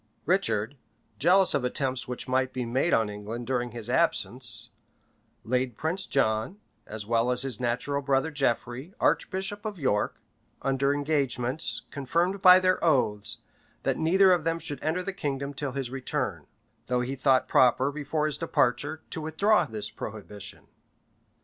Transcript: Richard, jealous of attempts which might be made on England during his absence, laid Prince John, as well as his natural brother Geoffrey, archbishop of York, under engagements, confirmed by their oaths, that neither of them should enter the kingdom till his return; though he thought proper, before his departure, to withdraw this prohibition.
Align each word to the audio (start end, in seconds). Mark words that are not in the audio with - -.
Richard, 0.25 0.77
jealous 1.19 1.53
of 1.53 1.63
attempts 1.63 2.07
which 2.07 2.27
might 2.27 2.53
be 2.53 2.65
made 2.65 2.91
on 2.91 3.07
England 3.07 3.45
during 3.45 3.69
his 3.69 3.87
absence, 3.87 4.71
laid 5.43 5.77
Prince 5.77 6.07
John, 6.07 6.57
as 6.87 7.05
well 7.05 7.29
as 7.29 7.43
his 7.43 7.59
natural 7.59 8.01
brother 8.01 8.31
Geoffrey, 8.31 8.95
archbishop 8.99 9.63
of 9.63 9.77
York, 9.77 10.19
under 10.63 10.91
engagements, 10.91 11.83
confirmed 11.91 12.41
by 12.41 12.59
their 12.59 12.83
oaths, 12.83 13.43
that 13.83 13.99
neither 13.99 14.31
of 14.33 14.43
them 14.43 14.57
should 14.57 14.83
enter 14.83 15.03
the 15.03 15.13
kingdom 15.13 15.53
till 15.53 15.73
his 15.73 15.91
return; 15.91 16.47
though 16.87 17.01
he 17.01 17.15
thought 17.15 17.47
proper, 17.47 17.91
before 17.91 18.25
his 18.25 18.39
departure, 18.39 19.03
to 19.11 19.21
withdraw 19.21 19.65
this 19.65 19.91
prohibition. 19.91 20.65